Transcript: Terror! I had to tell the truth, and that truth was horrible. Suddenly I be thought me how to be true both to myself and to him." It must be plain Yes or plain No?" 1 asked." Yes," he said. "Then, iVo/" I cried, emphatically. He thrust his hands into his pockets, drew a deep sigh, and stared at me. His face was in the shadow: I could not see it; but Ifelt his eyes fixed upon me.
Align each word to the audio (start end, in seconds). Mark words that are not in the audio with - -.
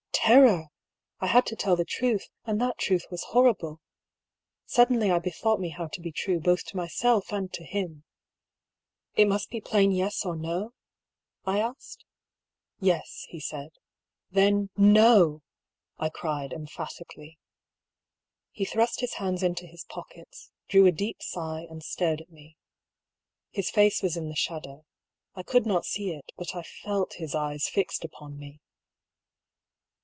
Terror! 0.23 0.67
I 1.19 1.25
had 1.27 1.47
to 1.47 1.55
tell 1.55 1.75
the 1.75 1.83
truth, 1.83 2.29
and 2.45 2.61
that 2.61 2.77
truth 2.77 3.05
was 3.09 3.23
horrible. 3.29 3.81
Suddenly 4.67 5.09
I 5.09 5.17
be 5.17 5.31
thought 5.31 5.59
me 5.59 5.69
how 5.69 5.87
to 5.87 5.99
be 5.99 6.11
true 6.11 6.39
both 6.39 6.63
to 6.65 6.77
myself 6.77 7.31
and 7.33 7.51
to 7.53 7.63
him." 7.65 8.03
It 9.17 9.27
must 9.27 9.49
be 9.49 9.59
plain 9.61 9.91
Yes 9.91 10.23
or 10.23 10.33
plain 10.35 10.43
No?" 10.43 10.73
1 11.45 11.57
asked." 11.57 12.05
Yes," 12.79 13.25
he 13.29 13.39
said. 13.39 13.71
"Then, 14.29 14.69
iVo/" 14.77 15.41
I 15.97 16.09
cried, 16.09 16.53
emphatically. 16.53 17.39
He 18.51 18.63
thrust 18.63 19.01
his 19.01 19.13
hands 19.15 19.41
into 19.41 19.65
his 19.65 19.85
pockets, 19.85 20.51
drew 20.67 20.85
a 20.85 20.91
deep 20.91 21.23
sigh, 21.23 21.65
and 21.67 21.81
stared 21.83 22.21
at 22.21 22.29
me. 22.29 22.57
His 23.49 23.71
face 23.71 24.03
was 24.03 24.15
in 24.15 24.29
the 24.29 24.35
shadow: 24.35 24.85
I 25.33 25.41
could 25.41 25.65
not 25.65 25.83
see 25.83 26.11
it; 26.13 26.31
but 26.37 26.49
Ifelt 26.49 27.13
his 27.13 27.33
eyes 27.33 27.67
fixed 27.67 28.05
upon 28.05 28.37
me. 28.37 28.61